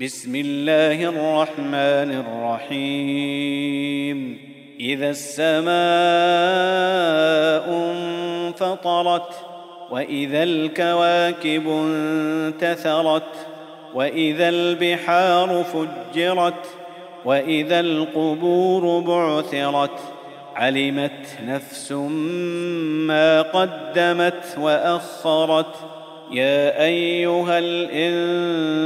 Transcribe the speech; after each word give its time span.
بسم 0.00 0.34
الله 0.34 1.04
الرحمن 1.04 2.24
الرحيم. 2.68 4.38
إذا 4.80 5.10
السماء 5.10 5.66
انفطرت 7.92 9.28
وإذا 9.90 10.42
الكواكب 10.42 11.68
انتثرت 11.68 13.22
وإذا 13.94 14.48
البحار 14.48 15.64
فجرت 15.64 16.66
وإذا 17.24 17.80
القبور 17.80 19.00
بعثرت 19.00 19.98
علمت 20.56 21.38
نفس 21.46 21.92
ما 21.92 23.42
قدمت 23.42 24.58
وأخرت. 24.60 25.74
يا 26.30 26.84
أيها 26.84 27.58
الانسان 27.58 28.85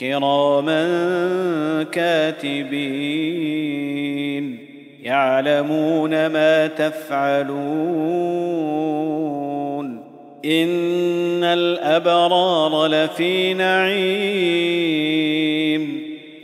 كراما 0.00 0.82
كاتبين 1.92 3.30
يعلمون 5.02 6.26
ما 6.26 6.66
تفعلون 6.66 7.60
إن 10.44 11.44
الأبرار 11.44 12.86
لفي 12.86 13.54
نعيم 13.54 14.70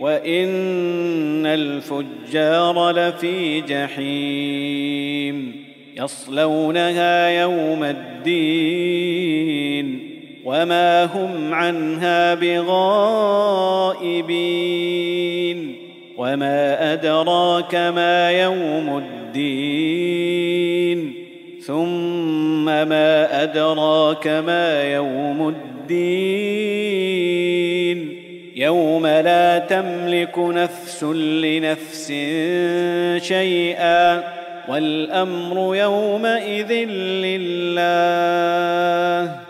وإن 0.01 1.47
الفجار 1.47 2.91
لفي 2.91 3.61
جحيم 3.61 5.57
يصلونها 5.97 7.29
يوم 7.29 7.85
الدين 7.85 9.37
وما 10.47 11.05
هم 11.05 11.55
عنها 11.55 12.35
بغائبين 12.35 12.77
وما 16.17 16.93
ادراك 16.93 17.75
ما 17.75 18.31
يوم 18.31 18.99
الدين 18.99 21.13
ثم 21.61 22.65
ما 22.65 23.43
ادراك 23.43 24.27
ما 24.27 24.93
يوم 24.93 25.49
الدين 25.49 26.87
يوم 28.57 29.07
لا 29.07 29.59
تملك 29.59 30.39
نفس 30.39 31.05
لنفس 31.05 32.07
شيئا 33.23 34.23
والامر 34.69 35.77
يومئذ 35.77 36.73
لله 37.25 39.46